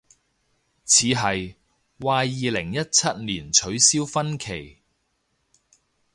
[0.83, 1.57] 似係，
[1.99, 4.79] 話二零一七年取消婚期